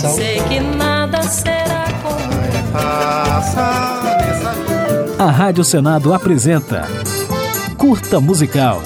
[0.00, 0.14] coração.
[0.14, 2.30] Sei que nada será como
[5.18, 6.88] A Rádio Senado apresenta
[7.76, 8.82] Curta Musical.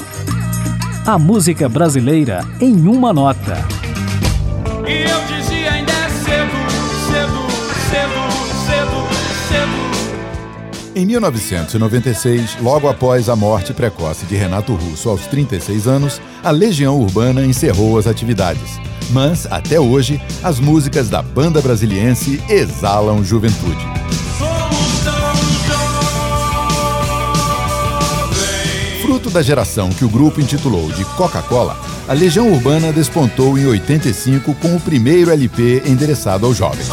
[1.07, 3.59] A música brasileira em uma nota.
[4.87, 6.57] E eu dizia ainda é cedo,
[7.11, 7.47] cedo,
[7.91, 8.23] cedo,
[8.67, 9.07] cedo,
[9.49, 10.97] cedo.
[10.97, 16.99] Em 1996, logo após a morte precoce de Renato Russo aos 36 anos, a Legião
[16.99, 18.81] Urbana encerrou as atividades.
[19.11, 23.87] Mas, até hoje, as músicas da banda brasiliense exalam juventude.
[29.03, 31.77] Fruto da geração que o grupo intitulou de Coca-Cola,
[32.09, 36.89] a Legião Urbana despontou em 85 com o primeiro LP endereçado aos jovens.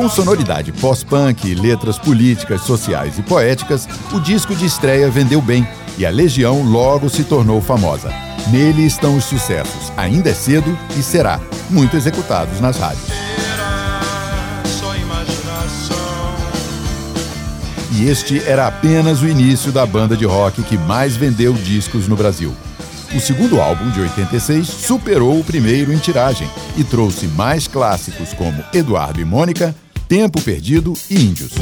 [0.00, 6.06] Com sonoridade pós-punk letras políticas, sociais e poéticas, o disco de estreia vendeu bem e
[6.06, 8.10] a Legião logo se tornou famosa.
[8.50, 11.38] Nele estão os sucessos Ainda é Cedo e Será,
[11.68, 13.10] muito executados nas rádios.
[17.92, 22.16] E este era apenas o início da banda de rock que mais vendeu discos no
[22.16, 22.56] Brasil.
[23.14, 28.64] O segundo álbum, de 86, superou o primeiro em tiragem e trouxe mais clássicos como
[28.72, 29.74] Eduardo e Mônica,
[30.10, 31.52] Tempo Perdido e Índios.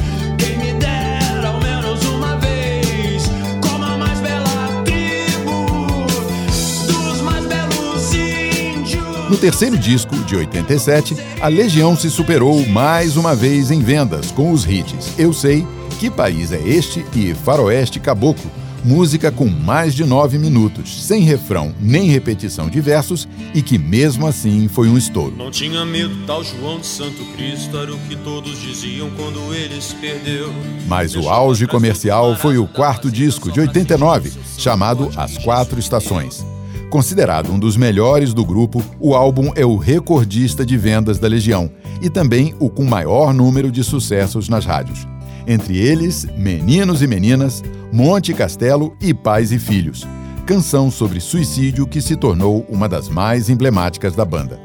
[9.28, 14.50] No terceiro disco, de 87, a Legião se superou mais uma vez em vendas com
[14.50, 15.66] os hits Eu Sei,
[16.00, 18.50] Que País é Este e Faroeste Caboclo,
[18.84, 24.26] música com mais de nove minutos, sem refrão nem repetição de versos e que mesmo
[24.26, 25.34] assim foi um estouro.
[25.36, 29.80] Não tinha medo, tal João de Santo Cristo era o que todos diziam quando ele
[29.80, 30.52] se perdeu.
[30.86, 36.44] Mas o auge comercial foi o quarto disco, de 89, chamado As Quatro Estações.
[36.90, 41.70] Considerado um dos melhores do grupo, o álbum é o recordista de vendas da Legião
[42.00, 45.06] e também o com maior número de sucessos nas rádios.
[45.50, 50.06] Entre eles, Meninos e Meninas, Monte Castelo e Pais e Filhos.
[50.44, 54.60] Canção sobre suicídio que se tornou uma das mais emblemáticas da banda.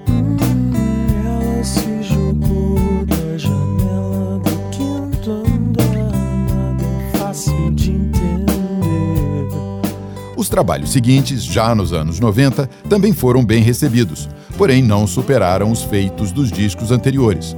[10.35, 14.27] Os trabalhos seguintes, já nos anos 90, também foram bem recebidos,
[14.57, 17.55] porém não superaram os feitos dos discos anteriores.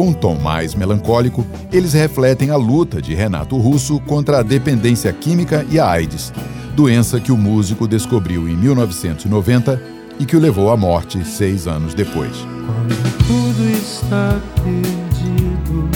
[0.00, 5.12] Com um tom mais melancólico, eles refletem a luta de Renato Russo contra a dependência
[5.12, 6.32] química e a AIDS,
[6.74, 9.78] doença que o músico descobriu em 1990
[10.18, 12.34] e que o levou à morte seis anos depois.
[12.34, 15.90] Quando tudo está perdido,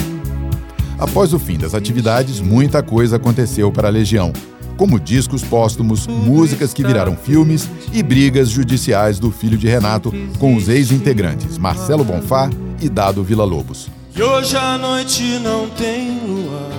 [0.98, 4.34] Após o fim das atividades, muita coisa aconteceu para a Legião,
[4.76, 10.54] como discos póstumos, músicas que viraram filmes e brigas judiciais do filho de Renato com
[10.54, 12.50] os ex-integrantes Marcelo Bonfá
[12.82, 13.93] e Dado Villa-Lobos.
[14.16, 16.70] E hoje a noite não tem lua.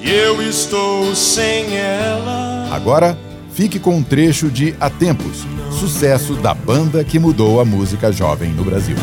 [0.00, 2.70] E eu estou sem ela.
[2.72, 3.18] Agora,
[3.52, 5.44] fique com um trecho de A Tempos,
[5.78, 8.96] sucesso da banda que mudou a música jovem no Brasil.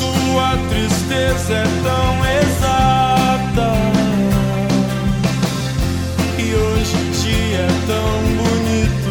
[0.00, 3.74] Tua tristeza é tão exata.
[6.36, 9.10] E hoje o dia é tão bonito.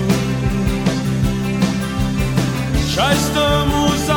[2.93, 4.16] Já estamos acostumados